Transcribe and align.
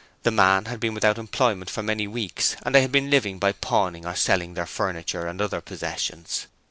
The 0.23 0.31
man 0.31 0.65
had 0.65 0.79
been 0.79 0.95
without 0.95 1.19
employment 1.19 1.69
for 1.69 1.83
many 1.83 2.07
weeks 2.07 2.55
and 2.63 2.73
they 2.73 2.81
had 2.81 2.91
been 2.91 3.11
living 3.11 3.37
by 3.37 3.51
pawning 3.51 4.03
or 4.03 4.15
selling 4.15 4.55
their 4.55 4.65
furniture 4.65 5.27
and 5.27 5.39
other 5.39 5.61
possessions. 5.61 6.47